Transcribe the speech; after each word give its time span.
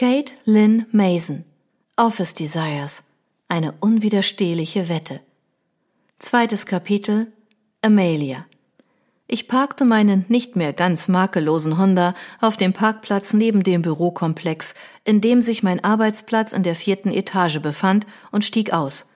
Kate 0.00 0.32
Lynn 0.46 0.86
Mason 0.92 1.44
Office 1.98 2.32
Desires 2.32 3.02
Eine 3.48 3.74
unwiderstehliche 3.80 4.88
Wette 4.88 5.20
Zweites 6.18 6.64
Kapitel 6.64 7.26
Amelia 7.82 8.46
ich 9.26 9.46
parkte 9.46 9.84
meinen 9.84 10.24
nicht 10.28 10.56
mehr 10.56 10.72
ganz 10.72 11.08
makellosen 11.08 11.76
Honda 11.76 12.14
auf 12.40 12.56
dem 12.56 12.72
Parkplatz 12.72 13.34
neben 13.34 13.62
dem 13.62 13.82
Bürokomplex, 13.82 14.74
in 15.04 15.20
dem 15.20 15.42
sich 15.42 15.62
mein 15.62 15.84
Arbeitsplatz 15.84 16.54
in 16.54 16.62
der 16.62 16.76
vierten 16.76 17.12
Etage 17.12 17.60
befand, 17.60 18.06
und 18.30 18.42
stieg 18.42 18.72
aus. 18.72 19.10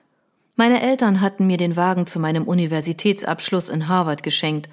Meine 0.55 0.83
Eltern 0.83 1.19
hatten 1.19 1.47
mir 1.47 1.57
den 1.57 1.75
Wagen 1.75 2.05
zu 2.05 2.19
meinem 2.19 2.47
Universitätsabschluss 2.47 3.69
in 3.69 3.87
Harvard 3.87 4.21
geschenkt. 4.21 4.69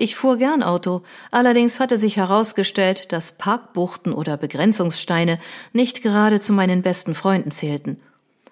Ich 0.00 0.14
fuhr 0.14 0.36
gern 0.36 0.62
Auto, 0.62 1.02
allerdings 1.32 1.80
hatte 1.80 1.96
sich 1.96 2.16
herausgestellt, 2.18 3.10
dass 3.10 3.36
Parkbuchten 3.36 4.12
oder 4.12 4.36
Begrenzungssteine 4.36 5.40
nicht 5.72 6.02
gerade 6.02 6.38
zu 6.38 6.52
meinen 6.52 6.82
besten 6.82 7.14
Freunden 7.14 7.50
zählten. 7.50 8.00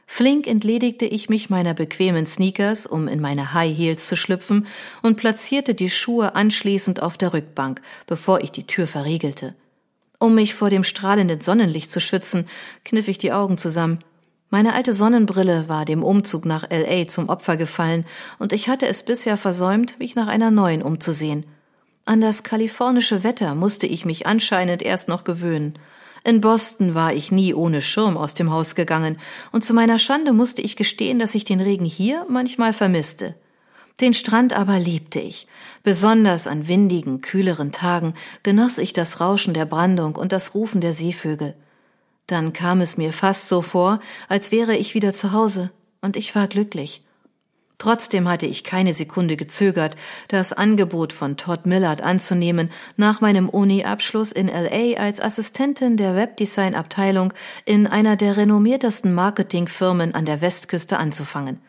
Flink 0.09 0.49
entledigte 0.49 1.05
ich 1.05 1.29
mich 1.29 1.49
meiner 1.49 1.73
bequemen 1.73 2.27
Sneakers, 2.27 2.85
um 2.85 3.07
in 3.07 3.21
meine 3.21 3.55
High 3.55 3.79
Heels 3.79 4.09
zu 4.09 4.17
schlüpfen, 4.17 4.67
und 5.03 5.19
platzierte 5.19 5.75
die 5.75 5.89
Schuhe 5.89 6.35
anschließend 6.35 7.01
auf 7.01 7.17
der 7.17 7.33
Rückbank, 7.33 7.81
bevor 8.09 8.41
ich 8.41 8.51
die 8.51 8.67
Tür 8.67 8.89
verriegelte. 8.89 9.55
Um 10.19 10.35
mich 10.35 10.53
vor 10.53 10.69
dem 10.69 10.83
strahlenden 10.83 11.43
Sonnenlicht 11.43 11.93
zu 11.93 12.01
schützen, 12.01 12.49
kniff 12.85 13.07
ich 13.07 13.19
die 13.19 13.31
Augen 13.31 13.57
zusammen. 13.57 14.01
Meine 14.49 14.75
alte 14.75 14.93
Sonnenbrille 14.93 15.69
war 15.69 15.85
dem 15.85 16.05
Umzug 16.05 16.45
nach 16.45 16.65
LA 16.71 17.09
zum 17.09 17.29
Opfer 17.29 17.57
gefallen, 17.57 18.07
und 18.39 18.53
ich 18.53 18.69
hatte 18.69 18.87
es 18.87 19.03
bisher 19.03 19.37
versäumt, 19.37 19.99
mich 19.99 20.15
nach 20.15 20.29
einer 20.29 20.53
neuen 20.53 20.83
umzusehen. 20.83 21.45
An 22.05 22.21
das 22.21 22.45
kalifornische 22.45 23.25
Wetter 23.25 23.57
musste 23.57 23.89
ich 23.89 24.05
mich 24.05 24.27
anscheinend 24.27 24.83
erst 24.83 25.09
noch 25.09 25.25
gewöhnen. 25.25 25.75
In 26.23 26.41
Boston 26.41 26.95
war 26.95 27.13
ich 27.13 27.33
nie 27.33 27.55
ohne 27.55 27.83
Schirm 27.83 28.17
aus 28.17 28.35
dem 28.35 28.53
Haus 28.53 28.77
gegangen, 28.77 29.19
und 29.51 29.65
zu 29.65 29.75
meiner 29.75 29.99
Schande 29.99 30.33
musste 30.33 30.63
ich 30.63 30.77
gestehen, 30.77 31.19
dass 31.19 31.35
ich 31.35 31.45
den 31.45 31.61
Regen 31.61 31.85
hier 31.85 32.25
manchmal 32.29 32.73
vermisste. 32.73 33.35
Den 34.01 34.15
Strand 34.15 34.53
aber 34.53 34.79
liebte 34.79 35.19
ich. 35.19 35.49
Besonders 35.83 36.47
an 36.47 36.69
windigen, 36.69 37.23
kühleren 37.23 37.73
Tagen 37.73 38.15
genoss 38.45 38.79
ich 38.79 38.93
das 38.93 39.21
Rauschen 39.21 39.55
der 39.55 39.67
Brandung 39.67 40.15
und 40.15 40.33
das 40.33 40.55
Rufen 40.55 40.81
der 40.81 40.93
Seevögel. 40.93 41.57
Dann 42.27 42.53
kam 42.53 42.81
es 42.81 42.97
mir 42.97 43.13
fast 43.13 43.49
so 43.49 43.63
vor, 43.63 44.01
als 44.29 44.51
wäre 44.51 44.77
ich 44.77 44.95
wieder 44.95 45.15
zu 45.15 45.33
Hause, 45.33 45.71
und 46.01 46.17
ich 46.17 46.35
war 46.35 46.49
glücklich. 46.49 47.03
Trotzdem 47.79 48.27
hatte 48.27 48.47
ich 48.47 48.65
keine 48.65 48.95
Sekunde 48.95 49.37
gezögert, 49.37 49.97
das 50.29 50.55
Angebot 50.55 51.13
von 51.13 51.37
Todd 51.37 51.67
Millard 51.67 52.01
anzunehmen, 52.01 52.71
nach 52.97 53.21
meinem 53.21 53.51
Uni-Abschluss 53.51 54.33
in 54.33 54.49
LA 54.49 54.95
als 54.99 55.21
Assistentin 55.21 55.99
der 55.99 56.17
Webdesign-Abteilung 56.17 57.35
in 57.67 57.87
einer 57.87 58.17
der 58.17 58.39
renommiertesten 58.39 59.13
Marketingfirmen 59.13 60.15
an 60.15 60.25
der 60.25 60.41
Westküste 60.41 60.97
anzufangen. 60.99 61.61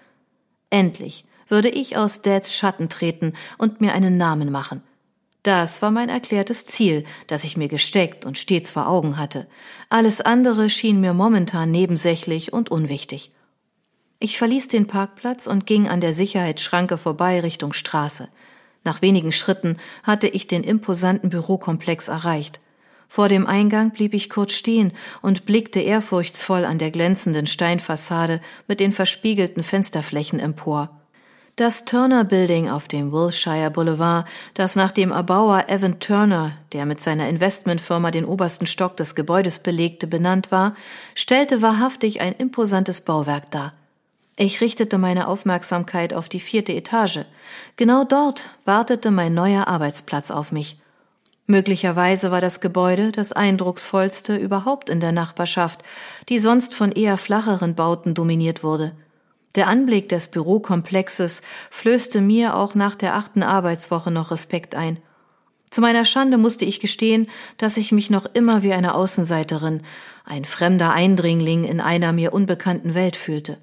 Endlich 0.69 1.25
würde 1.49 1.69
ich 1.69 1.97
aus 1.97 2.21
Dads 2.21 2.55
Schatten 2.55 2.87
treten 2.87 3.33
und 3.57 3.81
mir 3.81 3.93
einen 3.93 4.17
Namen 4.17 4.49
machen. 4.49 4.81
Das 5.47 5.81
war 5.81 5.91
mein 5.91 6.09
erklärtes 6.09 6.65
Ziel, 6.65 7.05
das 7.27 7.45
ich 7.45 7.55
mir 7.55 7.69
gesteckt 7.69 8.25
und 8.25 8.37
stets 8.37 8.71
vor 8.71 8.89
Augen 8.89 9.15
hatte. 9.15 9.47
Alles 9.87 10.19
andere 10.19 10.69
schien 10.69 10.99
mir 10.99 11.13
momentan 11.13 11.71
nebensächlich 11.71 12.51
und 12.51 12.69
unwichtig. 12.69 13.31
Ich 14.19 14.37
verließ 14.37 14.67
den 14.67 14.87
Parkplatz 14.87 15.47
und 15.47 15.65
ging 15.65 15.87
an 15.87 16.01
der 16.01 16.11
Sicherheitsschranke 16.11 16.97
vorbei 16.97 17.39
Richtung 17.39 17.71
Straße. 17.71 18.27
Nach 18.83 19.01
wenigen 19.01 19.31
Schritten 19.31 19.77
hatte 20.03 20.27
ich 20.27 20.47
den 20.47 20.65
imposanten 20.65 21.29
Bürokomplex 21.29 22.09
erreicht. 22.09 22.59
Vor 23.07 23.29
dem 23.29 23.47
Eingang 23.47 23.91
blieb 23.91 24.13
ich 24.13 24.29
kurz 24.29 24.51
stehen 24.51 24.91
und 25.21 25.45
blickte 25.45 25.79
ehrfurchtsvoll 25.79 26.65
an 26.65 26.77
der 26.77 26.91
glänzenden 26.91 27.47
Steinfassade 27.47 28.41
mit 28.67 28.81
den 28.81 28.91
verspiegelten 28.91 29.63
Fensterflächen 29.63 30.41
empor. 30.41 30.96
Das 31.57 31.85
Turner 31.85 32.23
Building 32.23 32.69
auf 32.69 32.87
dem 32.87 33.11
Wilshire 33.11 33.71
Boulevard, 33.71 34.27
das 34.53 34.75
nach 34.75 34.91
dem 34.91 35.09
Erbauer 35.09 35.69
Evan 35.69 35.99
Turner, 35.99 36.51
der 36.71 36.85
mit 36.85 37.01
seiner 37.01 37.27
Investmentfirma 37.29 38.11
den 38.11 38.25
obersten 38.25 38.67
Stock 38.67 38.95
des 38.95 39.15
Gebäudes 39.15 39.57
belegte, 39.57 40.05
benannt 40.05 40.51
war, 40.51 40.75
stellte 41.15 41.63
wahrhaftig 41.63 42.21
ein 42.21 42.33
imposantes 42.33 43.01
Bauwerk 43.01 43.49
dar. 43.49 43.73
Ich 44.35 44.61
richtete 44.61 44.99
meine 44.99 45.27
Aufmerksamkeit 45.27 46.13
auf 46.13 46.29
die 46.29 46.39
vierte 46.39 46.73
Etage. 46.73 47.21
Genau 47.75 48.03
dort 48.03 48.51
wartete 48.65 49.09
mein 49.09 49.33
neuer 49.33 49.67
Arbeitsplatz 49.67 50.29
auf 50.29 50.51
mich. 50.51 50.79
Möglicherweise 51.47 52.29
war 52.29 52.39
das 52.39 52.61
Gebäude 52.61 53.11
das 53.11 53.33
eindrucksvollste 53.33 54.35
überhaupt 54.35 54.91
in 54.91 54.99
der 54.99 55.11
Nachbarschaft, 55.11 55.81
die 56.29 56.37
sonst 56.37 56.75
von 56.75 56.91
eher 56.91 57.17
flacheren 57.17 57.73
Bauten 57.73 58.13
dominiert 58.13 58.63
wurde. 58.63 58.95
Der 59.57 59.67
Anblick 59.67 60.07
des 60.07 60.27
Bürokomplexes 60.27 61.41
flößte 61.71 62.21
mir 62.21 62.55
auch 62.55 62.75
nach 62.75 62.93
der 62.95 63.15
achten 63.15 63.41
Arbeitswoche 63.41 64.11
noch 64.11 64.29
Respekt 64.29 64.75
ein. 64.75 64.99
Zu 65.71 65.81
meiner 65.81 66.05
Schande 66.05 66.37
musste 66.37 66.63
ich 66.63 66.79
gestehen, 66.79 67.27
dass 67.57 67.75
ich 67.75 67.91
mich 67.91 68.11
noch 68.11 68.27
immer 68.33 68.61
wie 68.61 68.71
eine 68.73 68.93
Außenseiterin, 68.93 69.81
ein 70.25 70.45
fremder 70.45 70.93
Eindringling 70.93 71.63
in 71.63 71.81
einer 71.81 72.13
mir 72.13 72.33
unbekannten 72.33 72.93
Welt 72.93 73.17
fühlte. 73.17 73.57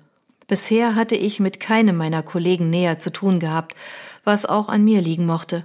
Bisher 0.49 0.97
hatte 0.97 1.15
ich 1.15 1.38
mit 1.38 1.60
keinem 1.60 1.97
meiner 1.97 2.25
Kollegen 2.25 2.71
näher 2.71 2.99
zu 2.99 3.10
tun 3.10 3.38
gehabt, 3.38 3.77
was 4.25 4.47
auch 4.47 4.69
an 4.69 4.84
mir 4.84 5.00
liegen 5.00 5.27
mochte. 5.27 5.65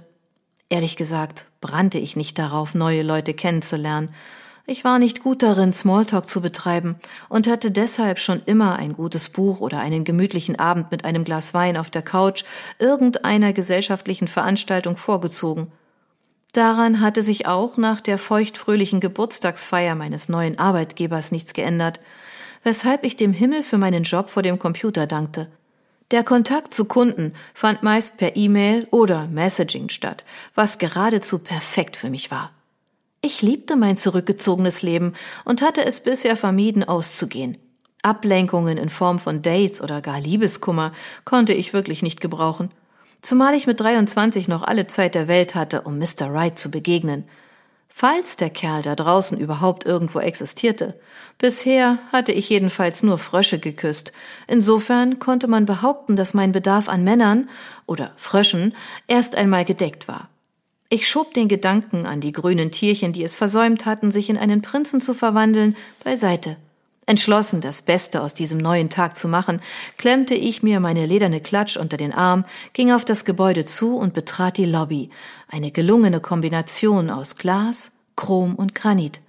Ehrlich 0.68 0.96
gesagt 0.96 1.46
brannte 1.60 1.98
ich 1.98 2.14
nicht 2.14 2.38
darauf, 2.38 2.76
neue 2.76 3.02
Leute 3.02 3.34
kennenzulernen. 3.34 4.14
Ich 4.66 4.84
war 4.84 4.98
nicht 4.98 5.22
gut 5.22 5.42
darin, 5.42 5.72
Smalltalk 5.72 6.26
zu 6.26 6.40
betreiben 6.40 6.96
und 7.28 7.48
hatte 7.48 7.70
deshalb 7.70 8.18
schon 8.18 8.42
immer 8.46 8.76
ein 8.76 8.92
gutes 8.92 9.30
Buch 9.30 9.60
oder 9.60 9.80
einen 9.80 10.04
gemütlichen 10.04 10.58
Abend 10.58 10.90
mit 10.90 11.04
einem 11.04 11.24
Glas 11.24 11.54
Wein 11.54 11.76
auf 11.76 11.90
der 11.90 12.02
Couch 12.02 12.44
irgendeiner 12.78 13.52
gesellschaftlichen 13.52 14.28
Veranstaltung 14.28 14.96
vorgezogen. 14.96 15.72
Daran 16.52 17.00
hatte 17.00 17.22
sich 17.22 17.46
auch 17.46 17.76
nach 17.76 18.00
der 18.00 18.18
feuchtfröhlichen 18.18 19.00
Geburtstagsfeier 19.00 19.94
meines 19.94 20.28
neuen 20.28 20.58
Arbeitgebers 20.58 21.32
nichts 21.32 21.52
geändert 21.52 22.00
weshalb 22.62 23.04
ich 23.04 23.16
dem 23.16 23.32
Himmel 23.32 23.62
für 23.62 23.78
meinen 23.78 24.02
Job 24.02 24.30
vor 24.30 24.42
dem 24.42 24.58
Computer 24.58 25.06
dankte. 25.06 25.48
Der 26.10 26.24
Kontakt 26.24 26.74
zu 26.74 26.86
Kunden 26.86 27.34
fand 27.54 27.82
meist 27.82 28.18
per 28.18 28.36
E-Mail 28.36 28.88
oder 28.90 29.28
Messaging 29.28 29.88
statt, 29.90 30.24
was 30.54 30.78
geradezu 30.78 31.38
perfekt 31.38 31.96
für 31.96 32.10
mich 32.10 32.30
war. 32.30 32.50
Ich 33.22 33.42
liebte 33.42 33.76
mein 33.76 33.96
zurückgezogenes 33.96 34.82
Leben 34.82 35.14
und 35.44 35.62
hatte 35.62 35.84
es 35.84 36.00
bisher 36.00 36.36
vermieden, 36.36 36.84
auszugehen. 36.84 37.58
Ablenkungen 38.02 38.78
in 38.78 38.88
Form 38.88 39.18
von 39.18 39.42
Dates 39.42 39.82
oder 39.82 40.00
gar 40.00 40.20
Liebeskummer 40.20 40.92
konnte 41.24 41.52
ich 41.52 41.74
wirklich 41.74 42.02
nicht 42.02 42.20
gebrauchen. 42.20 42.70
Zumal 43.20 43.54
ich 43.54 43.66
mit 43.66 43.78
23 43.78 44.48
noch 44.48 44.62
alle 44.62 44.86
Zeit 44.86 45.14
der 45.14 45.28
Welt 45.28 45.54
hatte, 45.54 45.82
um 45.82 45.98
Mr. 45.98 46.32
Wright 46.32 46.58
zu 46.58 46.70
begegnen 46.70 47.24
falls 47.90 48.36
der 48.36 48.48
Kerl 48.48 48.80
da 48.80 48.94
draußen 48.94 49.38
überhaupt 49.38 49.84
irgendwo 49.84 50.20
existierte. 50.20 50.98
Bisher 51.36 51.98
hatte 52.12 52.32
ich 52.32 52.48
jedenfalls 52.48 53.02
nur 53.02 53.18
Frösche 53.18 53.58
geküsst. 53.58 54.12
Insofern 54.46 55.18
konnte 55.18 55.48
man 55.48 55.66
behaupten, 55.66 56.16
dass 56.16 56.32
mein 56.32 56.52
Bedarf 56.52 56.88
an 56.88 57.04
Männern 57.04 57.50
oder 57.84 58.12
Fröschen 58.16 58.74
erst 59.06 59.36
einmal 59.36 59.64
gedeckt 59.64 60.08
war. 60.08 60.30
Ich 60.92 61.08
schob 61.08 61.34
den 61.34 61.46
Gedanken 61.46 62.04
an 62.04 62.20
die 62.20 62.32
grünen 62.32 62.72
Tierchen, 62.72 63.12
die 63.12 63.22
es 63.22 63.36
versäumt 63.36 63.86
hatten, 63.86 64.10
sich 64.10 64.28
in 64.28 64.36
einen 64.36 64.60
Prinzen 64.60 65.00
zu 65.00 65.14
verwandeln, 65.14 65.76
beiseite. 66.02 66.56
Entschlossen, 67.06 67.60
das 67.60 67.82
Beste 67.82 68.20
aus 68.20 68.34
diesem 68.34 68.58
neuen 68.58 68.90
Tag 68.90 69.16
zu 69.16 69.28
machen, 69.28 69.60
klemmte 69.98 70.34
ich 70.34 70.64
mir 70.64 70.80
meine 70.80 71.06
lederne 71.06 71.40
Klatsch 71.40 71.76
unter 71.76 71.96
den 71.96 72.12
Arm, 72.12 72.44
ging 72.72 72.90
auf 72.90 73.04
das 73.04 73.24
Gebäude 73.24 73.64
zu 73.64 73.96
und 73.96 74.14
betrat 74.14 74.56
die 74.56 74.64
Lobby, 74.64 75.10
eine 75.48 75.70
gelungene 75.70 76.18
Kombination 76.18 77.08
aus 77.08 77.36
Glas, 77.36 78.00
Chrom 78.16 78.56
und 78.56 78.74
Granit. 78.74 79.20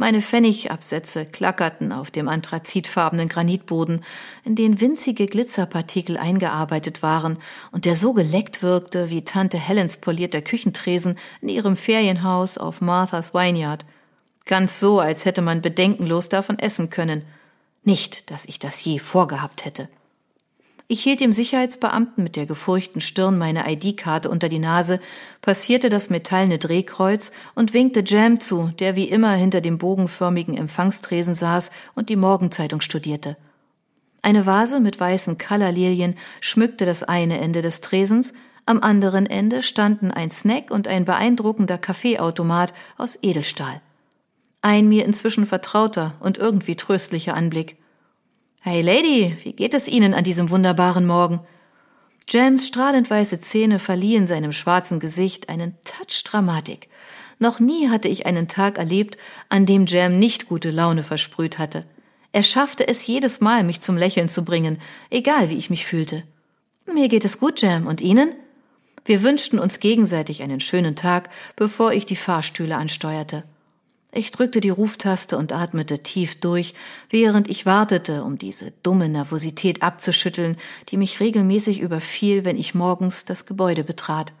Meine 0.00 0.22
Pfennigabsätze 0.22 1.26
klackerten 1.26 1.92
auf 1.92 2.10
dem 2.10 2.28
anthrazitfarbenen 2.28 3.28
Granitboden, 3.28 4.02
in 4.44 4.56
den 4.56 4.80
winzige 4.80 5.26
Glitzerpartikel 5.26 6.16
eingearbeitet 6.16 7.02
waren 7.02 7.36
und 7.70 7.84
der 7.84 7.96
so 7.96 8.14
geleckt 8.14 8.62
wirkte 8.62 9.10
wie 9.10 9.22
Tante 9.22 9.58
Helens 9.58 9.98
polierter 9.98 10.40
Küchentresen 10.40 11.18
in 11.42 11.50
ihrem 11.50 11.76
Ferienhaus 11.76 12.58
auf 12.58 12.80
Martha's 12.80 13.34
Vineyard– 13.34 13.84
Ganz 14.46 14.80
so, 14.80 14.98
als 14.98 15.26
hätte 15.26 15.42
man 15.42 15.62
bedenkenlos 15.62 16.28
davon 16.28 16.58
essen 16.58 16.90
können. 16.90 17.22
Nicht, 17.84 18.32
dass 18.32 18.46
ich 18.46 18.58
das 18.58 18.84
je 18.84 18.98
vorgehabt 18.98 19.64
hätte. 19.64 19.88
Ich 20.92 21.04
hielt 21.04 21.20
dem 21.20 21.32
Sicherheitsbeamten 21.32 22.24
mit 22.24 22.34
der 22.34 22.46
gefurchten 22.46 23.00
Stirn 23.00 23.38
meine 23.38 23.72
ID-Karte 23.72 24.28
unter 24.28 24.48
die 24.48 24.58
Nase, 24.58 24.98
passierte 25.40 25.88
das 25.88 26.10
metallene 26.10 26.58
Drehkreuz 26.58 27.30
und 27.54 27.72
winkte 27.74 28.02
Jam 28.04 28.40
zu, 28.40 28.72
der 28.80 28.96
wie 28.96 29.08
immer 29.08 29.30
hinter 29.34 29.60
dem 29.60 29.78
bogenförmigen 29.78 30.56
Empfangstresen 30.56 31.36
saß 31.36 31.70
und 31.94 32.08
die 32.08 32.16
Morgenzeitung 32.16 32.80
studierte. 32.80 33.36
Eine 34.22 34.46
Vase 34.46 34.80
mit 34.80 34.98
weißen 34.98 35.38
Colorlilien 35.38 36.16
schmückte 36.40 36.86
das 36.86 37.04
eine 37.04 37.38
Ende 37.38 37.62
des 37.62 37.82
Tresens, 37.82 38.34
am 38.66 38.80
anderen 38.82 39.26
Ende 39.26 39.62
standen 39.62 40.10
ein 40.10 40.32
Snack 40.32 40.72
und 40.72 40.88
ein 40.88 41.04
beeindruckender 41.04 41.78
Kaffeeautomat 41.78 42.74
aus 42.98 43.16
Edelstahl. 43.22 43.80
Ein 44.60 44.88
mir 44.88 45.04
inzwischen 45.04 45.46
vertrauter 45.46 46.14
und 46.18 46.36
irgendwie 46.36 46.74
tröstlicher 46.74 47.34
Anblick. 47.34 47.79
Hey 48.62 48.82
Lady, 48.82 49.38
wie 49.42 49.54
geht 49.54 49.72
es 49.72 49.88
Ihnen 49.88 50.12
an 50.12 50.22
diesem 50.22 50.50
wunderbaren 50.50 51.06
Morgen? 51.06 51.40
Jams 52.28 52.66
strahlend 52.68 53.08
weiße 53.08 53.40
Zähne 53.40 53.78
verliehen 53.78 54.26
seinem 54.26 54.52
schwarzen 54.52 55.00
Gesicht 55.00 55.48
einen 55.48 55.78
Touch 55.82 56.22
Dramatik. 56.24 56.90
Noch 57.38 57.58
nie 57.58 57.88
hatte 57.88 58.08
ich 58.08 58.26
einen 58.26 58.48
Tag 58.48 58.76
erlebt, 58.76 59.16
an 59.48 59.64
dem 59.64 59.86
Jam 59.86 60.18
nicht 60.18 60.46
gute 60.46 60.70
Laune 60.70 61.02
versprüht 61.02 61.58
hatte. 61.58 61.86
Er 62.32 62.42
schaffte 62.42 62.86
es 62.86 63.06
jedes 63.06 63.40
Mal, 63.40 63.64
mich 63.64 63.80
zum 63.80 63.96
Lächeln 63.96 64.28
zu 64.28 64.44
bringen, 64.44 64.76
egal 65.08 65.48
wie 65.48 65.56
ich 65.56 65.70
mich 65.70 65.86
fühlte. 65.86 66.24
Mir 66.84 67.08
geht 67.08 67.24
es 67.24 67.40
gut, 67.40 67.62
Jam, 67.62 67.86
und 67.86 68.02
Ihnen? 68.02 68.34
Wir 69.06 69.22
wünschten 69.22 69.58
uns 69.58 69.80
gegenseitig 69.80 70.42
einen 70.42 70.60
schönen 70.60 70.96
Tag, 70.96 71.30
bevor 71.56 71.94
ich 71.94 72.04
die 72.04 72.14
Fahrstühle 72.14 72.76
ansteuerte. 72.76 73.44
Ich 74.12 74.32
drückte 74.32 74.60
die 74.60 74.70
Ruftaste 74.70 75.36
und 75.36 75.52
atmete 75.52 76.00
tief 76.00 76.40
durch, 76.40 76.74
während 77.10 77.48
ich 77.48 77.64
wartete, 77.64 78.24
um 78.24 78.38
diese 78.38 78.72
dumme 78.82 79.08
Nervosität 79.08 79.82
abzuschütteln, 79.82 80.56
die 80.88 80.96
mich 80.96 81.20
regelmäßig 81.20 81.80
überfiel, 81.80 82.44
wenn 82.44 82.58
ich 82.58 82.74
morgens 82.74 83.24
das 83.24 83.46
Gebäude 83.46 83.84
betrat. 83.84 84.32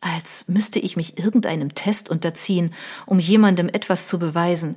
Als 0.00 0.48
müsste 0.48 0.80
ich 0.80 0.96
mich 0.96 1.16
irgendeinem 1.16 1.76
Test 1.76 2.10
unterziehen, 2.10 2.74
um 3.06 3.20
jemandem 3.20 3.68
etwas 3.68 4.08
zu 4.08 4.18
beweisen. 4.18 4.74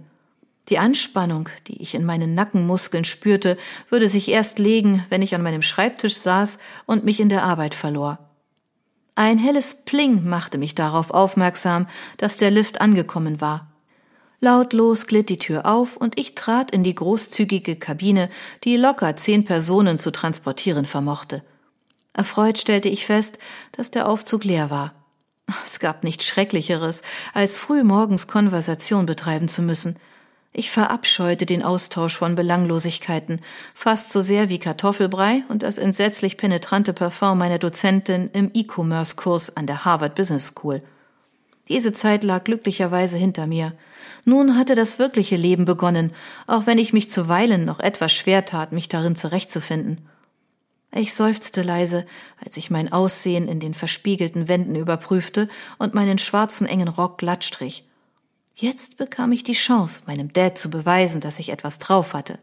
Die 0.69 0.77
Anspannung, 0.77 1.49
die 1.67 1.81
ich 1.81 1.95
in 1.95 2.05
meinen 2.05 2.35
Nackenmuskeln 2.35 3.05
spürte, 3.05 3.57
würde 3.89 4.07
sich 4.07 4.29
erst 4.29 4.59
legen, 4.59 5.03
wenn 5.09 5.23
ich 5.23 5.33
an 5.33 5.41
meinem 5.41 5.63
Schreibtisch 5.63 6.17
saß 6.17 6.59
und 6.85 7.05
mich 7.05 7.19
in 7.19 7.29
der 7.29 7.43
Arbeit 7.43 7.73
verlor. 7.73 8.19
Ein 9.15 9.39
helles 9.39 9.85
Pling 9.85 10.27
machte 10.27 10.59
mich 10.59 10.75
darauf 10.75 11.09
aufmerksam, 11.09 11.87
dass 12.17 12.37
der 12.37 12.51
Lift 12.51 12.81
angekommen 12.81 13.41
war. 13.41 13.71
Lautlos 14.45 15.07
glitt 15.07 15.29
die 15.29 15.39
Tür 15.39 15.65
auf 15.65 15.97
und 15.97 16.19
ich 16.19 16.35
trat 16.35 16.69
in 16.69 16.83
die 16.83 16.93
großzügige 16.93 17.77
Kabine, 17.77 18.29
die 18.63 18.77
locker 18.77 19.15
zehn 19.15 19.43
Personen 19.43 19.97
zu 19.97 20.11
transportieren 20.11 20.85
vermochte. 20.85 21.41
Erfreut 22.13 22.59
stellte 22.59 22.87
ich 22.87 23.07
fest, 23.07 23.39
dass 23.71 23.89
der 23.89 24.07
Aufzug 24.07 24.43
leer 24.43 24.69
war. 24.69 24.93
Es 25.65 25.79
gab 25.79 26.03
nichts 26.03 26.27
Schrecklicheres, 26.27 27.01
als 27.33 27.57
früh 27.57 27.83
morgens 27.83 28.27
Konversation 28.27 29.07
betreiben 29.07 29.47
zu 29.47 29.63
müssen. 29.63 29.97
Ich 30.53 30.69
verabscheute 30.69 31.47
den 31.47 31.63
Austausch 31.63 32.15
von 32.15 32.35
Belanglosigkeiten, 32.35 33.41
fast 33.73 34.11
so 34.11 34.21
sehr 34.21 34.47
wie 34.47 34.59
Kartoffelbrei 34.59 35.41
und 35.49 35.63
das 35.63 35.79
entsetzlich 35.79 36.37
penetrante 36.37 36.93
Parfum 36.93 37.39
meiner 37.39 37.57
Dozentin 37.57 38.29
im 38.31 38.51
E-Commerce-Kurs 38.53 39.57
an 39.57 39.65
der 39.65 39.85
Harvard 39.85 40.13
Business 40.13 40.49
School. 40.49 40.83
Diese 41.67 41.93
Zeit 41.93 42.23
lag 42.23 42.43
glücklicherweise 42.43 43.17
hinter 43.17 43.47
mir. 43.47 43.73
Nun 44.23 44.57
hatte 44.57 44.75
das 44.75 44.99
wirkliche 44.99 45.35
Leben 45.35 45.65
begonnen, 45.65 46.11
auch 46.47 46.65
wenn 46.65 46.77
ich 46.77 46.93
mich 46.93 47.09
zuweilen 47.09 47.65
noch 47.65 47.79
etwas 47.79 48.13
schwer 48.13 48.45
tat, 48.45 48.71
mich 48.71 48.89
darin 48.89 49.15
zurechtzufinden. 49.15 50.07
Ich 50.91 51.13
seufzte 51.13 51.61
leise, 51.61 52.05
als 52.43 52.55
ich 52.55 52.71
mein 52.71 52.91
Aussehen 52.93 53.47
in 53.47 53.59
den 53.59 53.73
verspiegelten 53.73 54.47
Wänden 54.47 54.75
überprüfte 54.75 55.49
und 55.77 55.93
meinen 55.93 56.17
schwarzen 56.17 56.67
engen 56.67 56.87
Rock 56.87 57.17
glatt 57.17 57.43
strich. 57.43 57.85
Jetzt 58.55 58.97
bekam 58.97 59.33
ich 59.33 59.43
die 59.43 59.53
Chance, 59.53 60.03
meinem 60.07 60.31
Dad 60.31 60.57
zu 60.57 60.69
beweisen, 60.69 61.19
dass 61.19 61.39
ich 61.39 61.49
etwas 61.49 61.79
drauf 61.79 62.13
hatte. 62.13 62.39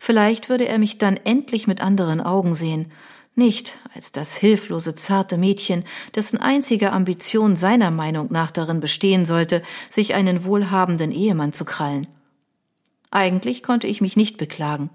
Vielleicht 0.00 0.48
würde 0.48 0.66
er 0.66 0.78
mich 0.78 0.98
dann 0.98 1.16
endlich 1.16 1.68
mit 1.68 1.80
anderen 1.80 2.20
Augen 2.20 2.54
sehen, 2.54 2.90
nicht 3.34 3.78
als 3.94 4.12
das 4.12 4.36
hilflose, 4.36 4.94
zarte 4.94 5.38
Mädchen, 5.38 5.84
dessen 6.14 6.38
einzige 6.38 6.92
Ambition 6.92 7.56
seiner 7.56 7.90
Meinung 7.90 8.28
nach 8.30 8.50
darin 8.50 8.80
bestehen 8.80 9.24
sollte, 9.24 9.62
sich 9.88 10.14
einen 10.14 10.44
wohlhabenden 10.44 11.12
Ehemann 11.12 11.52
zu 11.52 11.64
krallen. 11.64 12.06
Eigentlich 13.10 13.62
konnte 13.62 13.86
ich 13.86 14.00
mich 14.00 14.16
nicht 14.16 14.36
beklagen. 14.36 14.90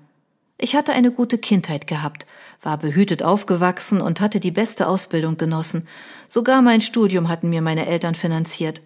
Ich 0.59 0.75
hatte 0.75 0.93
eine 0.93 1.11
gute 1.11 1.37
Kindheit 1.37 1.85
gehabt, 1.85 2.25
war 2.61 2.77
behütet 2.77 3.21
aufgewachsen 3.21 4.01
und 4.01 4.21
hatte 4.21 4.39
die 4.39 4.51
beste 4.51 4.87
Ausbildung 4.87 5.37
genossen. 5.37 5.87
Sogar 6.27 6.63
mein 6.63 6.81
Studium 6.81 7.29
hatten 7.29 7.49
mir 7.49 7.61
meine 7.61 7.85
Eltern 7.85 8.15
finanziert. 8.15 8.81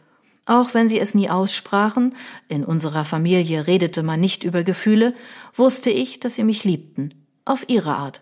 Auch 0.46 0.74
wenn 0.74 0.90
sie 0.90 1.00
es 1.00 1.16
nie 1.16 1.30
aussprachen, 1.30 2.16
in 2.50 2.66
unserer 2.66 3.06
Familie 3.06 3.68
redete 3.68 4.04
man 4.04 4.20
nicht 4.20 4.44
über 4.44 4.64
Gefühle, 4.64 5.14
wusste 5.54 5.90
ich, 5.90 6.20
dass 6.20 6.36
sie 6.36 6.44
mich 6.44 6.66
liebten. 6.66 7.14
Auf 7.46 7.64
ihre 7.70 7.96
Art. 7.96 8.22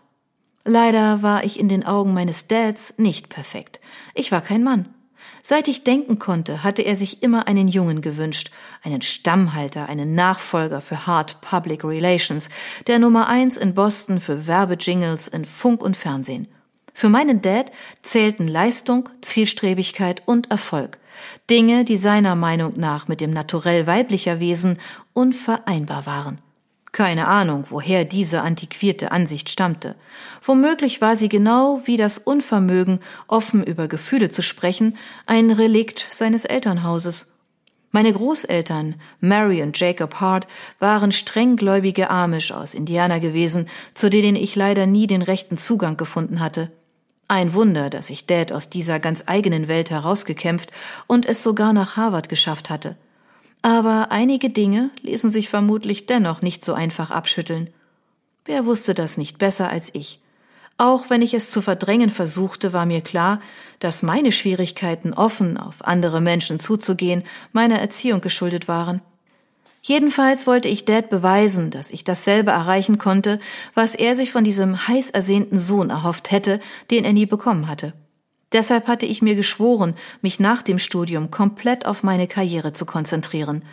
Leider 0.65 1.23
war 1.23 1.43
ich 1.43 1.59
in 1.59 1.69
den 1.69 1.85
Augen 1.85 2.13
meines 2.13 2.47
Dads 2.47 2.95
nicht 2.97 3.29
perfekt. 3.29 3.79
Ich 4.13 4.31
war 4.31 4.41
kein 4.41 4.63
Mann. 4.63 4.93
Seit 5.41 5.67
ich 5.67 5.83
denken 5.83 6.19
konnte, 6.19 6.63
hatte 6.63 6.81
er 6.81 6.95
sich 6.95 7.23
immer 7.23 7.47
einen 7.47 7.67
Jungen 7.67 8.01
gewünscht, 8.01 8.51
einen 8.83 9.01
Stammhalter, 9.01 9.87
einen 9.87 10.13
Nachfolger 10.13 10.81
für 10.81 11.07
Hard 11.07 11.39
Public 11.41 11.83
Relations, 11.83 12.49
der 12.87 12.99
Nummer 12.99 13.27
eins 13.27 13.55
in 13.55 13.73
Boston 13.73 14.19
für 14.19 14.47
Werbejingles 14.47 15.29
in 15.29 15.45
Funk 15.45 15.81
und 15.81 15.95
Fernsehen. 15.95 16.47
Für 16.93 17.09
meinen 17.09 17.41
Dad 17.41 17.71
zählten 18.01 18.47
Leistung, 18.47 19.07
Zielstrebigkeit 19.21 20.23
und 20.25 20.51
Erfolg. 20.51 20.97
Dinge, 21.49 21.85
die 21.85 21.97
seiner 21.97 22.35
Meinung 22.35 22.73
nach 22.77 23.07
mit 23.07 23.21
dem 23.21 23.31
Naturell 23.31 23.87
weiblicher 23.87 24.39
Wesen 24.39 24.77
unvereinbar 25.13 26.05
waren. 26.05 26.41
Keine 26.91 27.27
Ahnung, 27.27 27.65
woher 27.69 28.03
diese 28.03 28.41
antiquierte 28.41 29.11
Ansicht 29.11 29.49
stammte. 29.49 29.95
Womöglich 30.41 31.01
war 31.01 31.15
sie 31.15 31.29
genau 31.29 31.81
wie 31.85 31.97
das 31.97 32.17
Unvermögen, 32.17 32.99
offen 33.27 33.63
über 33.63 33.87
Gefühle 33.87 34.29
zu 34.31 34.41
sprechen, 34.41 34.97
ein 35.27 35.51
Relikt 35.51 36.07
seines 36.09 36.45
Elternhauses. 36.45 37.33
Meine 37.91 38.13
Großeltern, 38.13 38.95
Mary 39.19 39.63
und 39.63 39.79
Jacob 39.79 40.15
Hart, 40.15 40.47
waren 40.79 41.11
strenggläubige 41.11 42.09
Amish 42.09 42.51
aus 42.51 42.73
Indiana 42.73 43.19
gewesen, 43.19 43.67
zu 43.93 44.09
denen 44.09 44.35
ich 44.35 44.55
leider 44.55 44.85
nie 44.85 45.07
den 45.07 45.23
rechten 45.23 45.57
Zugang 45.57 45.97
gefunden 45.97 46.39
hatte. 46.39 46.71
Ein 47.27 47.53
Wunder, 47.53 47.89
dass 47.89 48.09
ich 48.09 48.25
Dad 48.25 48.51
aus 48.51 48.69
dieser 48.69 48.99
ganz 48.99 49.23
eigenen 49.27 49.67
Welt 49.67 49.91
herausgekämpft 49.91 50.71
und 51.05 51.27
es 51.27 51.43
sogar 51.43 51.73
nach 51.73 51.97
Harvard 51.97 52.29
geschafft 52.29 52.69
hatte. 52.71 52.95
Aber 53.61 54.11
einige 54.11 54.49
Dinge 54.49 54.89
ließen 55.01 55.29
sich 55.29 55.49
vermutlich 55.49 56.05
dennoch 56.05 56.41
nicht 56.41 56.63
so 56.63 56.73
einfach 56.73 57.11
abschütteln. 57.11 57.69
Wer 58.45 58.65
wusste 58.65 58.93
das 58.93 59.17
nicht 59.17 59.37
besser 59.37 59.69
als 59.69 59.93
ich? 59.93 60.21
Auch 60.77 61.09
wenn 61.09 61.21
ich 61.21 61.33
es 61.33 61.51
zu 61.51 61.61
verdrängen 61.61 62.09
versuchte, 62.09 62.71
war 62.71 62.85
mir 62.85 63.01
klar, 63.01 63.41
dass 63.79 64.01
meine 64.01 64.31
Schwierigkeiten, 64.31 65.13
offen 65.13 65.57
auf 65.57 65.85
andere 65.85 66.21
Menschen 66.21 66.57
zuzugehen, 66.57 67.23
meiner 67.51 67.79
Erziehung 67.79 68.21
geschuldet 68.21 68.69
waren. 68.69 69.01
Jedenfalls 69.81 70.47
wollte 70.47 70.69
ich 70.69 70.85
Dad 70.85 71.09
beweisen, 71.09 71.69
dass 71.69 71.91
ich 71.91 72.05
dasselbe 72.05 72.51
erreichen 72.51 72.97
konnte, 72.97 73.39
was 73.73 73.93
er 73.95 74.15
sich 74.15 74.31
von 74.31 74.45
diesem 74.45 74.87
heiß 74.87 75.09
ersehnten 75.09 75.57
Sohn 75.57 75.89
erhofft 75.89 76.31
hätte, 76.31 76.61
den 76.91 77.03
er 77.03 77.13
nie 77.13 77.25
bekommen 77.25 77.67
hatte. 77.67 77.93
Deshalb 78.51 78.87
hatte 78.87 79.05
ich 79.05 79.21
mir 79.21 79.35
geschworen, 79.35 79.95
mich 80.21 80.39
nach 80.39 80.63
dem 80.63 80.79
Studium 80.79 81.29
komplett 81.29 81.85
auf 81.85 82.03
meine 82.03 82.27
Karriere 82.27 82.73
zu 82.73 82.85
konzentrieren. 82.85 83.63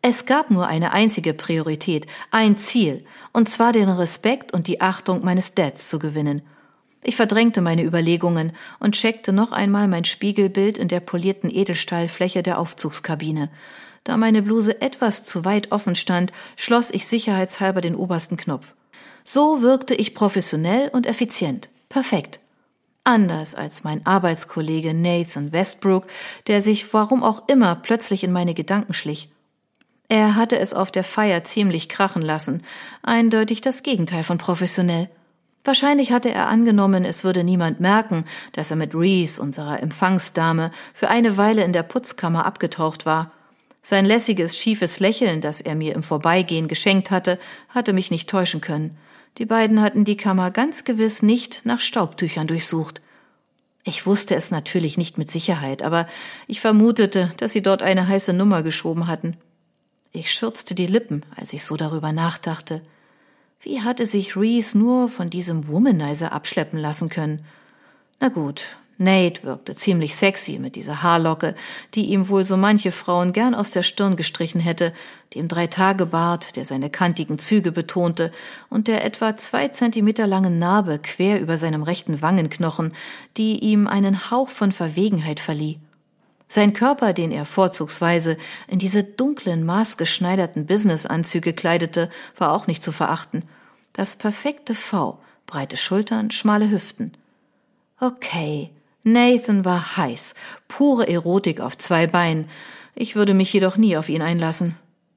Es 0.00 0.26
gab 0.26 0.50
nur 0.50 0.66
eine 0.66 0.92
einzige 0.92 1.34
Priorität, 1.34 2.06
ein 2.30 2.56
Ziel, 2.56 3.04
und 3.32 3.48
zwar 3.48 3.72
den 3.72 3.88
Respekt 3.88 4.52
und 4.52 4.66
die 4.66 4.80
Achtung 4.80 5.24
meines 5.24 5.54
Dads 5.54 5.88
zu 5.88 5.98
gewinnen. 5.98 6.42
Ich 7.02 7.16
verdrängte 7.16 7.60
meine 7.60 7.84
Überlegungen 7.84 8.52
und 8.80 8.94
checkte 8.94 9.32
noch 9.32 9.52
einmal 9.52 9.88
mein 9.88 10.04
Spiegelbild 10.04 10.78
in 10.78 10.88
der 10.88 11.00
polierten 11.00 11.50
Edelstahlfläche 11.50 12.42
der 12.42 12.58
Aufzugskabine. 12.58 13.50
Da 14.04 14.16
meine 14.16 14.42
Bluse 14.42 14.80
etwas 14.80 15.24
zu 15.24 15.44
weit 15.44 15.70
offen 15.72 15.94
stand, 15.94 16.32
schloss 16.56 16.90
ich 16.90 17.06
sicherheitshalber 17.06 17.82
den 17.82 17.94
obersten 17.94 18.36
Knopf. 18.36 18.74
So 19.22 19.62
wirkte 19.62 19.94
ich 19.94 20.14
professionell 20.14 20.88
und 20.90 21.06
effizient. 21.06 21.68
Perfekt. 21.88 22.40
Anders 23.04 23.54
als 23.54 23.84
mein 23.84 24.04
Arbeitskollege 24.06 24.94
Nathan 24.94 25.52
Westbrook, 25.52 26.06
der 26.46 26.62
sich 26.62 26.94
warum 26.94 27.22
auch 27.22 27.42
immer 27.48 27.74
plötzlich 27.74 28.24
in 28.24 28.32
meine 28.32 28.54
Gedanken 28.54 28.94
schlich. 28.94 29.28
Er 30.08 30.36
hatte 30.36 30.58
es 30.58 30.72
auf 30.72 30.90
der 30.90 31.04
Feier 31.04 31.44
ziemlich 31.44 31.90
krachen 31.90 32.22
lassen, 32.22 32.62
eindeutig 33.02 33.60
das 33.60 33.82
Gegenteil 33.82 34.24
von 34.24 34.38
professionell. 34.38 35.10
Wahrscheinlich 35.64 36.12
hatte 36.12 36.30
er 36.30 36.48
angenommen, 36.48 37.04
es 37.04 37.24
würde 37.24 37.44
niemand 37.44 37.78
merken, 37.78 38.24
dass 38.52 38.70
er 38.70 38.76
mit 38.76 38.94
Reese, 38.94 39.40
unserer 39.40 39.82
Empfangsdame, 39.82 40.70
für 40.94 41.08
eine 41.08 41.36
Weile 41.36 41.62
in 41.62 41.72
der 41.72 41.82
Putzkammer 41.82 42.46
abgetaucht 42.46 43.06
war. 43.06 43.32
Sein 43.82 44.06
lässiges, 44.06 44.58
schiefes 44.58 44.98
Lächeln, 44.98 45.42
das 45.42 45.60
er 45.60 45.74
mir 45.74 45.94
im 45.94 46.02
Vorbeigehen 46.02 46.68
geschenkt 46.68 47.10
hatte, 47.10 47.38
hatte 47.68 47.92
mich 47.92 48.10
nicht 48.10 48.30
täuschen 48.30 48.62
können. 48.62 48.96
Die 49.38 49.46
beiden 49.46 49.80
hatten 49.80 50.04
die 50.04 50.16
Kammer 50.16 50.50
ganz 50.50 50.84
gewiss 50.84 51.22
nicht 51.22 51.62
nach 51.64 51.80
Staubtüchern 51.80 52.46
durchsucht. 52.46 53.00
Ich 53.82 54.06
wusste 54.06 54.34
es 54.34 54.50
natürlich 54.50 54.96
nicht 54.96 55.18
mit 55.18 55.30
Sicherheit, 55.30 55.82
aber 55.82 56.06
ich 56.46 56.60
vermutete, 56.60 57.32
dass 57.36 57.52
sie 57.52 57.62
dort 57.62 57.82
eine 57.82 58.08
heiße 58.08 58.32
Nummer 58.32 58.62
geschoben 58.62 59.08
hatten. 59.08 59.36
Ich 60.12 60.32
schürzte 60.32 60.74
die 60.74 60.86
Lippen, 60.86 61.26
als 61.36 61.52
ich 61.52 61.64
so 61.64 61.76
darüber 61.76 62.12
nachdachte. 62.12 62.82
Wie 63.60 63.82
hatte 63.82 64.06
sich 64.06 64.36
Reese 64.36 64.78
nur 64.78 65.08
von 65.08 65.28
diesem 65.28 65.68
Womanizer 65.68 66.32
abschleppen 66.32 66.78
lassen 66.78 67.08
können? 67.08 67.44
Na 68.20 68.28
gut, 68.28 68.76
Nate 69.04 69.44
wirkte 69.44 69.74
ziemlich 69.74 70.16
sexy 70.16 70.58
mit 70.58 70.74
dieser 70.74 71.02
Haarlocke, 71.02 71.54
die 71.94 72.06
ihm 72.06 72.28
wohl 72.28 72.42
so 72.42 72.56
manche 72.56 72.90
Frauen 72.90 73.32
gern 73.32 73.54
aus 73.54 73.70
der 73.70 73.82
Stirn 73.82 74.16
gestrichen 74.16 74.60
hätte, 74.60 74.92
dem 75.34 75.46
Dreitagebart, 75.46 76.56
der 76.56 76.64
seine 76.64 76.90
kantigen 76.90 77.38
Züge 77.38 77.70
betonte, 77.70 78.32
und 78.70 78.88
der 78.88 79.04
etwa 79.04 79.36
zwei 79.36 79.68
Zentimeter 79.68 80.26
langen 80.26 80.58
Narbe 80.58 80.98
quer 80.98 81.40
über 81.40 81.58
seinem 81.58 81.82
rechten 81.82 82.22
Wangenknochen, 82.22 82.92
die 83.36 83.58
ihm 83.60 83.86
einen 83.86 84.30
Hauch 84.30 84.48
von 84.48 84.72
Verwegenheit 84.72 85.38
verlieh. 85.38 85.78
Sein 86.48 86.72
Körper, 86.72 87.12
den 87.12 87.32
er 87.32 87.44
vorzugsweise 87.44 88.36
in 88.68 88.78
diese 88.78 89.02
dunklen, 89.02 89.64
maßgeschneiderten 89.64 90.66
Businessanzüge 90.66 91.52
kleidete, 91.52 92.10
war 92.36 92.52
auch 92.52 92.66
nicht 92.66 92.82
zu 92.82 92.92
verachten. 92.92 93.44
Das 93.92 94.16
perfekte 94.16 94.74
V, 94.74 95.18
breite 95.46 95.76
Schultern, 95.76 96.30
schmale 96.30 96.70
Hüften. 96.70 97.12
Okay, 98.00 98.70
Nathan 99.04 99.64
war 99.64 99.98
heiß, 99.98 100.34
pure 100.66 101.06
Erotik 101.06 101.60
auf 101.60 101.76
zwei 101.76 102.06
Beinen. 102.06 102.48
Ich 102.94 103.16
würde 103.16 103.34
mich 103.34 103.52
jedoch 103.52 103.76
nie 103.76 103.96
auf 103.96 104.08
ihn 104.08 104.22
einlassen. 104.22 104.76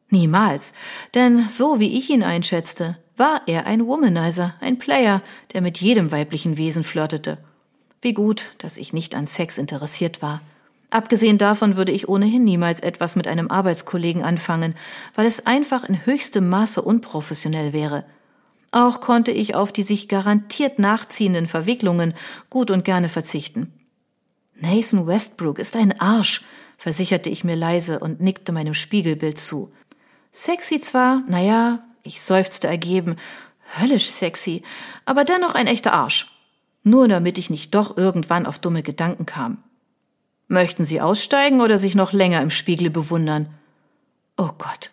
Niemals. 0.10 0.74
Denn 1.16 1.48
so 1.50 1.80
wie 1.80 1.98
ich 1.98 2.10
ihn 2.10 2.24
einschätzte, 2.24 2.98
war 3.16 3.42
er 3.48 3.66
ein 3.66 3.88
Womanizer, 3.88 4.56
ein 4.60 4.78
Player, 4.78 5.22
der 5.54 5.62
mit 5.62 5.80
jedem 5.80 6.12
weiblichen 6.12 6.58
Wesen 6.58 6.84
flirtete. 6.84 7.38
Wie 8.02 8.14
gut, 8.14 8.54
dass 8.60 8.78
ich 8.78 8.94
nicht 8.94 9.16
an 9.16 9.26
Sex 9.26 9.58
interessiert 9.58 10.22
war. 10.22 10.42
Abgesehen 10.90 11.38
davon 11.38 11.76
würde 11.76 11.92
ich 11.92 12.08
ohnehin 12.08 12.44
niemals 12.44 12.80
etwas 12.80 13.16
mit 13.16 13.28
einem 13.28 13.50
Arbeitskollegen 13.50 14.24
anfangen, 14.24 14.76
weil 15.16 15.26
es 15.26 15.46
einfach 15.46 15.84
in 15.84 16.06
höchstem 16.06 16.48
Maße 16.48 16.82
unprofessionell 16.82 17.74
wäre. 17.74 18.06
Auch 18.72 19.02
konnte 19.02 19.32
ich 19.32 19.56
auf 19.56 19.72
die 19.74 19.84
sich 19.84 20.08
garantiert 20.08 20.80
nachziehenden 20.80 21.48
Verwicklungen 21.48 22.14
gut 22.50 22.72
und 22.72 22.86
gerne 22.86 23.10
verzichten. 23.10 23.74
Nathan 24.60 25.06
Westbrook 25.06 25.60
ist 25.60 25.76
ein 25.76 26.00
Arsch, 26.00 26.44
versicherte 26.78 27.30
ich 27.30 27.44
mir 27.44 27.56
leise 27.56 28.00
und 28.00 28.22
nickte 28.22 28.52
meinem 28.52 28.74
Spiegelbild 28.74 29.40
zu. 29.40 29.72
Sexy 30.32 30.80
zwar, 30.80 31.22
naja, 31.28 31.84
ich 32.04 32.22
seufzte 32.22 32.68
ergeben, 32.68 33.18
höllisch 33.80 34.10
sexy, 34.10 34.64
aber 35.06 35.24
dennoch 35.24 35.56
ein 35.56 35.68
echter 35.68 35.94
Arsch. 35.94 36.34
Nur 36.84 37.08
damit 37.08 37.38
ich 37.38 37.50
nicht 37.50 37.76
doch 37.76 37.98
irgendwann 37.98 38.46
auf 38.46 38.60
dumme 38.60 38.84
Gedanken 38.84 39.26
kam. 39.26 39.64
Möchten 40.48 40.86
Sie 40.86 41.02
aussteigen 41.02 41.60
oder 41.60 41.78
sich 41.78 41.96
noch 41.96 42.14
länger 42.14 42.42
im 42.42 42.50
Spiegel 42.50 42.90
bewundern? 42.90 43.48
Oh 44.38 44.52
Gott, 44.58 44.92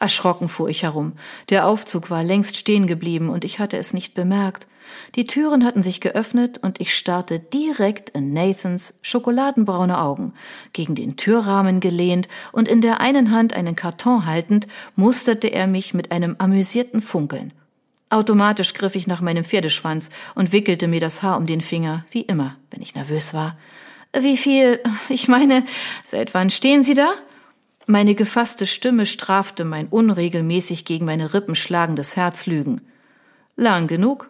Erschrocken 0.00 0.48
fuhr 0.48 0.68
ich 0.68 0.82
herum. 0.82 1.12
Der 1.50 1.66
Aufzug 1.66 2.10
war 2.10 2.24
längst 2.24 2.56
stehen 2.56 2.86
geblieben 2.86 3.28
und 3.28 3.44
ich 3.44 3.58
hatte 3.58 3.76
es 3.76 3.92
nicht 3.92 4.14
bemerkt. 4.14 4.66
Die 5.14 5.26
Türen 5.26 5.64
hatten 5.64 5.82
sich 5.82 6.00
geöffnet 6.00 6.58
und 6.62 6.80
ich 6.80 6.94
starrte 6.94 7.38
direkt 7.38 8.10
in 8.10 8.32
Nathans 8.32 8.98
schokoladenbraune 9.02 10.00
Augen. 10.00 10.34
Gegen 10.72 10.94
den 10.94 11.16
Türrahmen 11.16 11.80
gelehnt 11.80 12.28
und 12.52 12.68
in 12.68 12.80
der 12.80 13.00
einen 13.00 13.30
Hand 13.30 13.54
einen 13.54 13.76
Karton 13.76 14.26
haltend, 14.26 14.66
musterte 14.96 15.48
er 15.48 15.66
mich 15.66 15.94
mit 15.94 16.12
einem 16.12 16.36
amüsierten 16.38 17.00
Funkeln. 17.00 17.52
Automatisch 18.10 18.74
griff 18.74 18.96
ich 18.96 19.06
nach 19.06 19.20
meinem 19.20 19.44
Pferdeschwanz 19.44 20.10
und 20.34 20.52
wickelte 20.52 20.88
mir 20.88 21.00
das 21.00 21.22
Haar 21.22 21.36
um 21.36 21.46
den 21.46 21.60
Finger, 21.60 22.04
wie 22.10 22.22
immer, 22.22 22.56
wenn 22.70 22.82
ich 22.82 22.96
nervös 22.96 23.34
war. 23.34 23.56
Wie 24.18 24.36
viel, 24.36 24.80
ich 25.08 25.28
meine, 25.28 25.64
seit 26.02 26.34
wann 26.34 26.50
stehen 26.50 26.82
Sie 26.82 26.94
da? 26.94 27.12
Meine 27.86 28.14
gefasste 28.14 28.66
Stimme 28.66 29.06
strafte 29.06 29.64
mein 29.64 29.88
unregelmäßig 29.88 30.84
gegen 30.84 31.04
meine 31.04 31.34
Rippen 31.34 31.54
schlagendes 31.54 32.16
Herzlügen. 32.16 32.80
Lang 33.56 33.86
genug? 33.86 34.29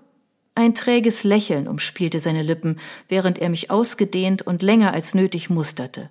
Ein 0.60 0.74
träges 0.74 1.24
Lächeln 1.24 1.66
umspielte 1.66 2.20
seine 2.20 2.42
Lippen, 2.42 2.78
während 3.08 3.38
er 3.38 3.48
mich 3.48 3.70
ausgedehnt 3.70 4.42
und 4.42 4.60
länger 4.60 4.92
als 4.92 5.14
nötig 5.14 5.48
musterte. 5.48 6.10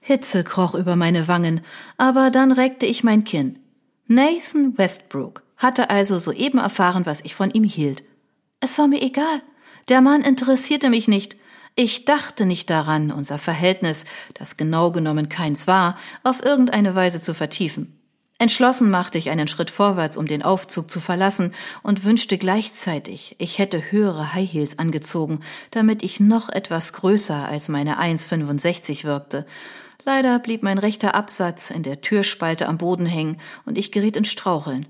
Hitze 0.00 0.42
kroch 0.42 0.74
über 0.74 0.96
meine 0.96 1.28
Wangen, 1.28 1.60
aber 1.96 2.32
dann 2.32 2.50
reckte 2.50 2.86
ich 2.86 3.04
mein 3.04 3.22
Kinn. 3.22 3.60
Nathan 4.08 4.76
Westbrook 4.76 5.44
hatte 5.58 5.90
also 5.90 6.18
soeben 6.18 6.58
erfahren, 6.58 7.06
was 7.06 7.24
ich 7.24 7.36
von 7.36 7.52
ihm 7.52 7.62
hielt. 7.62 8.02
Es 8.58 8.80
war 8.80 8.88
mir 8.88 9.00
egal. 9.00 9.38
Der 9.88 10.00
Mann 10.00 10.22
interessierte 10.22 10.90
mich 10.90 11.06
nicht. 11.06 11.36
Ich 11.76 12.04
dachte 12.04 12.46
nicht 12.46 12.70
daran, 12.70 13.12
unser 13.12 13.38
Verhältnis, 13.38 14.06
das 14.34 14.56
genau 14.56 14.90
genommen 14.90 15.28
keins 15.28 15.68
war, 15.68 15.96
auf 16.24 16.44
irgendeine 16.44 16.96
Weise 16.96 17.20
zu 17.20 17.32
vertiefen. 17.32 17.96
Entschlossen 18.38 18.90
machte 18.90 19.16
ich 19.16 19.30
einen 19.30 19.46
Schritt 19.46 19.70
vorwärts, 19.70 20.16
um 20.16 20.26
den 20.26 20.42
Aufzug 20.42 20.90
zu 20.90 20.98
verlassen 20.98 21.54
und 21.84 22.02
wünschte 22.02 22.36
gleichzeitig, 22.36 23.36
ich 23.38 23.58
hätte 23.58 23.92
höhere 23.92 24.34
High 24.34 24.52
Heels 24.52 24.78
angezogen, 24.78 25.40
damit 25.70 26.02
ich 26.02 26.18
noch 26.18 26.48
etwas 26.48 26.92
größer 26.94 27.46
als 27.46 27.68
meine 27.68 28.00
1,65 28.00 29.04
wirkte. 29.04 29.46
Leider 30.04 30.40
blieb 30.40 30.64
mein 30.64 30.78
rechter 30.78 31.14
Absatz 31.14 31.70
in 31.70 31.84
der 31.84 32.00
Türspalte 32.00 32.66
am 32.66 32.76
Boden 32.76 33.06
hängen 33.06 33.40
und 33.66 33.78
ich 33.78 33.92
geriet 33.92 34.16
in 34.16 34.24
Straucheln. 34.24 34.86